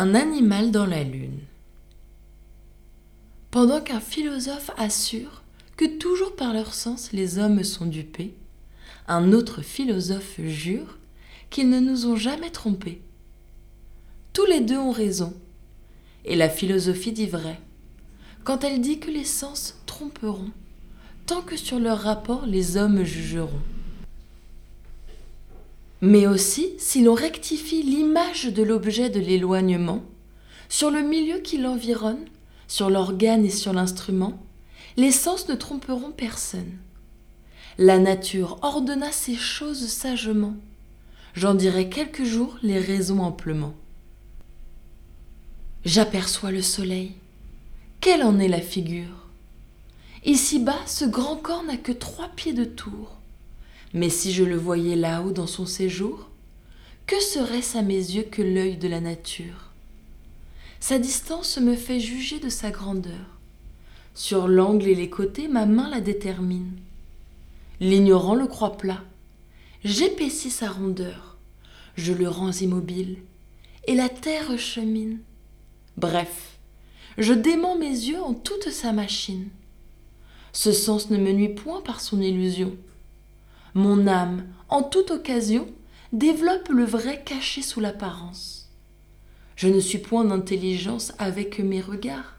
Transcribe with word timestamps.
Un 0.00 0.14
animal 0.14 0.70
dans 0.70 0.86
la 0.86 1.02
lune. 1.02 1.40
Pendant 3.50 3.80
qu'un 3.80 3.98
philosophe 3.98 4.70
assure 4.76 5.42
que 5.76 5.86
toujours 5.86 6.36
par 6.36 6.54
leur 6.54 6.72
sens 6.72 7.10
les 7.10 7.40
hommes 7.40 7.64
sont 7.64 7.86
dupés, 7.86 8.36
un 9.08 9.32
autre 9.32 9.60
philosophe 9.60 10.40
jure 10.40 10.98
qu'ils 11.50 11.68
ne 11.68 11.80
nous 11.80 12.06
ont 12.06 12.14
jamais 12.14 12.50
trompés. 12.50 13.02
Tous 14.32 14.46
les 14.46 14.60
deux 14.60 14.78
ont 14.78 14.92
raison, 14.92 15.34
et 16.24 16.36
la 16.36 16.48
philosophie 16.48 17.10
dit 17.10 17.26
vrai, 17.26 17.58
quand 18.44 18.62
elle 18.62 18.80
dit 18.80 19.00
que 19.00 19.10
les 19.10 19.24
sens 19.24 19.82
tromperont, 19.86 20.52
tant 21.26 21.42
que 21.42 21.56
sur 21.56 21.80
leur 21.80 21.98
rapport 21.98 22.46
les 22.46 22.76
hommes 22.76 23.02
jugeront. 23.02 23.62
Mais 26.00 26.26
aussi, 26.26 26.74
si 26.78 27.02
l'on 27.02 27.14
rectifie 27.14 27.82
l'image 27.82 28.46
de 28.46 28.62
l'objet 28.62 29.10
de 29.10 29.18
l'éloignement, 29.18 30.02
sur 30.68 30.90
le 30.90 31.02
milieu 31.02 31.38
qui 31.38 31.58
l'environne, 31.58 32.24
sur 32.68 32.90
l'organe 32.90 33.44
et 33.44 33.50
sur 33.50 33.72
l'instrument, 33.72 34.38
les 34.96 35.12
sens 35.12 35.48
ne 35.48 35.54
tromperont 35.54 36.12
personne. 36.12 36.78
La 37.78 37.98
nature 37.98 38.58
ordonna 38.62 39.10
ces 39.12 39.36
choses 39.36 39.86
sagement. 39.88 40.54
J'en 41.34 41.54
dirai 41.54 41.88
quelques 41.88 42.24
jours 42.24 42.58
les 42.62 42.78
raisons 42.78 43.22
amplement. 43.22 43.74
J'aperçois 45.84 46.50
le 46.50 46.62
soleil. 46.62 47.12
Quelle 48.00 48.22
en 48.22 48.38
est 48.38 48.48
la 48.48 48.60
figure? 48.60 49.28
Ici-bas, 50.24 50.80
ce 50.86 51.04
grand 51.04 51.36
corps 51.36 51.62
n'a 51.62 51.76
que 51.76 51.92
trois 51.92 52.28
pieds 52.28 52.52
de 52.52 52.64
tour. 52.64 53.17
Mais 53.94 54.10
si 54.10 54.32
je 54.32 54.44
le 54.44 54.56
voyais 54.56 54.96
là-haut 54.96 55.32
dans 55.32 55.46
son 55.46 55.66
séjour, 55.66 56.28
que 57.06 57.20
serait-ce 57.20 57.78
à 57.78 57.82
mes 57.82 57.94
yeux 57.94 58.24
que 58.24 58.42
l'œil 58.42 58.76
de 58.76 58.88
la 58.88 59.00
nature? 59.00 59.72
Sa 60.80 60.98
distance 60.98 61.58
me 61.58 61.74
fait 61.74 62.00
juger 62.00 62.38
de 62.38 62.48
sa 62.48 62.70
grandeur. 62.70 63.38
Sur 64.14 64.46
l'angle 64.46 64.88
et 64.88 64.94
les 64.94 65.10
côtés, 65.10 65.48
ma 65.48 65.64
main 65.64 65.88
la 65.90 66.00
détermine. 66.00 66.76
L'ignorant 67.80 68.34
le 68.34 68.46
croit 68.46 68.76
plat. 68.76 69.02
J'épaissis 69.84 70.50
sa 70.50 70.68
rondeur. 70.68 71.36
Je 71.96 72.12
le 72.12 72.28
rends 72.28 72.52
immobile. 72.52 73.18
Et 73.86 73.94
la 73.94 74.08
terre 74.08 74.58
chemine. 74.58 75.18
Bref, 75.96 76.58
je 77.16 77.32
dément 77.32 77.76
mes 77.78 77.86
yeux 77.86 78.20
en 78.20 78.34
toute 78.34 78.70
sa 78.70 78.92
machine. 78.92 79.48
Ce 80.52 80.72
sens 80.72 81.10
ne 81.10 81.16
me 81.16 81.32
nuit 81.32 81.48
point 81.48 81.80
par 81.80 82.00
son 82.00 82.20
illusion. 82.20 82.76
Mon 83.78 84.08
âme, 84.08 84.44
en 84.70 84.82
toute 84.82 85.12
occasion, 85.12 85.68
développe 86.12 86.68
le 86.68 86.82
vrai 86.82 87.22
caché 87.24 87.62
sous 87.62 87.78
l'apparence. 87.78 88.68
Je 89.54 89.68
ne 89.68 89.78
suis 89.78 89.98
point 89.98 90.24
d'intelligence 90.24 91.12
avec 91.20 91.60
mes 91.60 91.80
regards, 91.80 92.34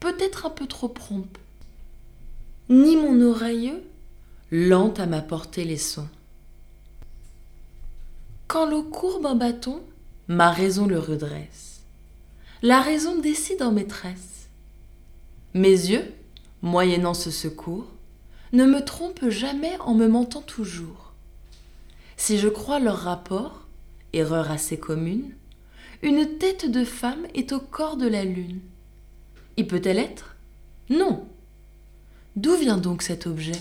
peut-être 0.00 0.46
un 0.46 0.50
peu 0.50 0.66
trop 0.66 0.88
prompt, 0.88 1.38
ni 2.68 2.96
mon 2.96 3.22
oreille 3.22 3.74
lente 4.50 4.98
à 4.98 5.06
m'apporter 5.06 5.64
les 5.64 5.76
sons. 5.76 6.08
Quand 8.48 8.68
l'eau 8.68 8.82
courbe 8.82 9.26
un 9.26 9.36
bâton, 9.36 9.80
ma 10.26 10.50
raison 10.50 10.88
le 10.88 10.98
redresse. 10.98 11.82
La 12.60 12.80
raison 12.80 13.20
décide 13.20 13.62
en 13.62 13.70
maîtresse. 13.70 14.48
Mes 15.54 15.70
yeux, 15.70 16.12
moyennant 16.60 17.14
ce 17.14 17.30
secours, 17.30 17.86
ne 18.52 18.64
me 18.64 18.84
trompent 18.84 19.28
jamais 19.28 19.76
en 19.80 19.94
me 19.94 20.08
mentant 20.08 20.42
toujours. 20.42 21.12
Si 22.16 22.38
je 22.38 22.48
crois 22.48 22.78
leur 22.78 22.98
rapport, 22.98 23.66
erreur 24.12 24.50
assez 24.50 24.78
commune, 24.78 25.32
une 26.02 26.38
tête 26.38 26.70
de 26.70 26.84
femme 26.84 27.26
est 27.34 27.52
au 27.52 27.60
corps 27.60 27.96
de 27.96 28.06
la 28.06 28.24
lune. 28.24 28.60
Y 29.56 29.64
peut-elle 29.64 29.98
être? 29.98 30.36
Non. 30.88 31.26
D'où 32.36 32.54
vient 32.56 32.78
donc 32.78 33.02
cet 33.02 33.26
objet? 33.26 33.60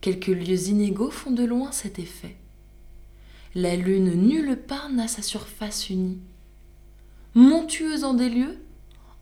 Quelques 0.00 0.26
lieux 0.26 0.68
inégaux 0.68 1.10
font 1.10 1.30
de 1.30 1.44
loin 1.44 1.70
cet 1.70 1.98
effet. 1.98 2.36
La 3.54 3.76
lune 3.76 4.14
nulle 4.14 4.56
part 4.56 4.90
n'a 4.90 5.08
sa 5.08 5.22
surface 5.22 5.90
unie. 5.90 6.18
Montueuse 7.34 8.02
en 8.02 8.14
des 8.14 8.28
lieux, 8.28 8.58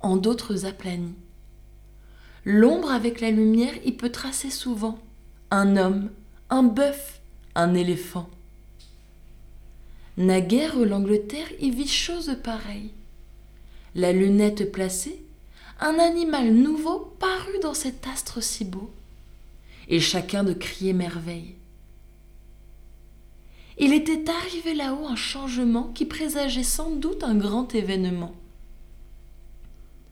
en 0.00 0.16
d'autres 0.16 0.64
aplanie. 0.64 1.14
L'ombre 2.44 2.90
avec 2.90 3.20
la 3.20 3.30
lumière 3.30 3.74
y 3.84 3.92
peut 3.92 4.10
tracer 4.10 4.50
souvent 4.50 4.98
un 5.50 5.76
homme, 5.76 6.10
un 6.48 6.62
bœuf, 6.62 7.20
un 7.54 7.74
éléphant. 7.74 8.28
Naguère 10.16 10.78
l'Angleterre 10.78 11.48
y 11.60 11.70
vit 11.70 11.88
chose 11.88 12.36
pareille. 12.42 12.90
La 13.94 14.12
lunette 14.12 14.70
placée, 14.70 15.22
un 15.80 15.98
animal 15.98 16.52
nouveau 16.52 17.14
parut 17.18 17.58
dans 17.62 17.74
cet 17.74 18.06
astre 18.06 18.42
si 18.42 18.64
beau, 18.64 18.90
et 19.88 20.00
chacun 20.00 20.44
de 20.44 20.52
crier 20.52 20.92
merveille. 20.92 21.54
Il 23.78 23.94
était 23.94 24.30
arrivé 24.30 24.74
là-haut 24.74 25.06
un 25.06 25.16
changement 25.16 25.90
qui 25.94 26.04
présageait 26.04 26.62
sans 26.62 26.90
doute 26.90 27.24
un 27.24 27.34
grand 27.34 27.74
événement. 27.74 28.34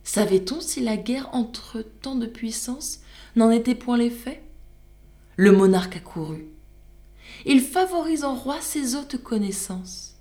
Savait-on 0.09 0.63
si 0.63 0.81
la 0.81 0.97
guerre 0.97 1.29
entre 1.35 1.83
tant 1.83 2.15
de 2.15 2.25
puissances 2.25 3.01
n'en 3.37 3.51
était 3.51 3.75
point 3.75 3.99
l'effet? 3.99 4.43
Le 5.37 5.53
monarque 5.53 5.97
accourut. 5.97 6.47
Il 7.45 7.61
favorise 7.61 8.25
en 8.25 8.35
roi 8.35 8.59
ses 8.63 8.97
hautes 8.97 9.23
connaissances. 9.23 10.17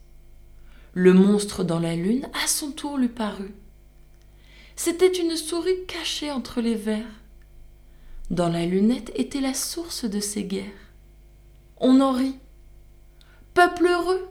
Le 0.94 1.14
monstre 1.14 1.64
dans 1.64 1.80
la 1.80 1.96
lune 1.96 2.28
à 2.34 2.48
son 2.48 2.72
tour 2.72 2.98
lui 2.98 3.08
parut. 3.08 3.56
C'était 4.76 5.08
une 5.08 5.38
souris 5.38 5.86
cachée 5.88 6.32
entre 6.32 6.60
les 6.60 6.76
vers. 6.76 7.08
Dans 8.30 8.50
la 8.50 8.66
lunette 8.66 9.14
était 9.16 9.40
la 9.40 9.54
source 9.54 10.04
de 10.04 10.20
ces 10.20 10.44
guerres. 10.44 10.92
On 11.78 12.02
en 12.02 12.12
rit. 12.12 12.36
Peuple 13.54 13.88
heureux, 13.88 14.28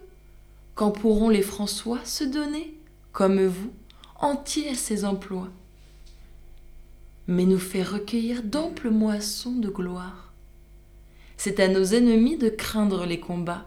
quand 0.75 0.91
pourront 0.91 1.31
les 1.31 1.41
François 1.41 2.05
se 2.05 2.25
donner, 2.25 2.79
comme 3.13 3.43
vous, 3.47 3.73
entier 4.21 4.75
ses 4.75 5.05
emplois, 5.05 5.49
mais 7.27 7.45
nous 7.45 7.59
fait 7.59 7.83
recueillir 7.83 8.43
d'amples 8.43 8.91
moissons 8.91 9.53
de 9.53 9.69
gloire. 9.69 10.33
C'est 11.37 11.61
à 11.61 11.69
nos 11.69 11.85
ennemis 11.85 12.37
de 12.37 12.49
craindre 12.49 13.05
les 13.05 13.21
combats, 13.21 13.67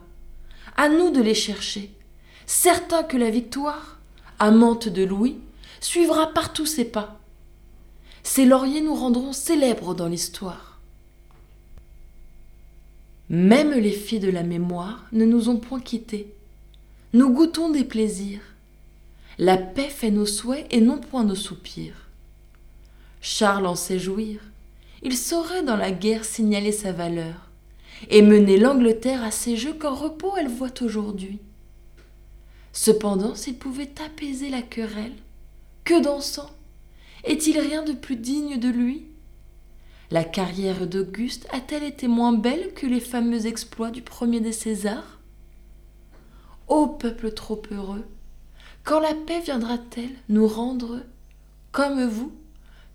à 0.75 0.89
nous 0.89 1.11
de 1.11 1.21
les 1.21 1.35
chercher, 1.35 1.91
certain 2.45 3.03
que 3.03 3.17
la 3.17 3.29
victoire, 3.29 3.99
amante 4.39 4.87
de 4.87 5.03
Louis, 5.03 5.37
suivra 5.81 6.33
partout 6.33 6.65
ses 6.65 6.85
pas. 6.85 7.19
Ces 8.23 8.45
lauriers 8.45 8.81
nous 8.81 8.95
rendront 8.95 9.33
célèbres 9.33 9.93
dans 9.93 10.07
l'histoire. 10.07 10.79
Même 13.29 13.71
les 13.71 13.91
filles 13.91 14.19
de 14.19 14.31
la 14.31 14.43
mémoire 14.43 15.05
ne 15.11 15.25
nous 15.25 15.49
ont 15.49 15.57
point 15.57 15.79
quittés. 15.79 16.33
Nous 17.13 17.29
goûtons 17.29 17.69
des 17.69 17.83
plaisirs. 17.83 18.41
La 19.41 19.55
paix 19.55 19.87
fait 19.87 20.11
nos 20.11 20.25
souhaits 20.25 20.67
et 20.69 20.81
non 20.81 20.97
point 20.97 21.23
nos 21.23 21.33
soupirs. 21.33 22.09
Charles 23.21 23.67
en 23.67 23.75
sait 23.75 23.97
jouir. 23.97 24.41
Il 25.01 25.15
saurait 25.15 25.63
dans 25.63 25.77
la 25.77 25.91
guerre 25.91 26.25
signaler 26.25 26.73
sa 26.73 26.91
valeur 26.91 27.49
et 28.09 28.21
mener 28.21 28.57
l'Angleterre 28.57 29.23
à 29.23 29.31
ces 29.31 29.55
jeux 29.55 29.73
qu'en 29.73 29.95
repos 29.95 30.33
elle 30.37 30.49
voit 30.49 30.81
aujourd'hui. 30.81 31.39
Cependant, 32.73 33.33
s'il 33.33 33.55
pouvait 33.55 33.93
apaiser 34.05 34.49
la 34.49 34.61
querelle, 34.61 35.15
que 35.85 36.03
dansant 36.03 36.49
Est-il 37.23 37.57
rien 37.59 37.83
de 37.83 37.93
plus 37.93 38.17
digne 38.17 38.59
de 38.59 38.67
lui? 38.67 39.05
La 40.11 40.25
carrière 40.25 40.85
d'Auguste 40.85 41.47
a-t-elle 41.53 41.83
été 41.83 42.09
moins 42.09 42.33
belle 42.33 42.73
que 42.73 42.85
les 42.85 42.99
fameux 42.99 43.45
exploits 43.45 43.91
du 43.91 44.01
premier 44.01 44.41
des 44.41 44.51
Césars? 44.51 45.17
Ô 46.67 46.87
peuple 46.87 47.31
trop 47.31 47.61
heureux 47.71 48.03
quand 48.83 48.99
la 48.99 49.13
paix 49.13 49.39
viendra-t-elle 49.39 50.15
nous 50.29 50.47
rendre, 50.47 51.01
comme 51.71 52.05
vous, 52.07 52.31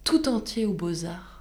tout 0.04 0.28
entier 0.28 0.66
aux 0.66 0.74
beaux-arts? 0.74 1.33